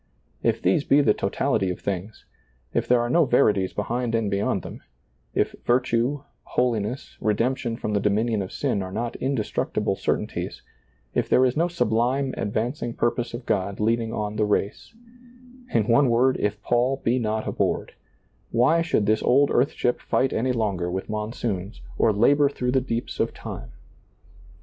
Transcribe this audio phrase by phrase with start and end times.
[0.41, 2.25] If these be the totality of things,
[2.73, 4.81] if there are no verities behind and be yond them,
[5.35, 10.63] if virtue, holiness, redemption from the dominion of sin are not indestructible certain ties,
[11.13, 14.91] if there is no sublime advancing purpose of God leading on the race—
[15.71, 17.93] in one word, if Paul be not aboard—
[18.49, 22.81] why should this old earth ship fight any longer with monsoons or labor through the
[22.81, 23.69] deeps of time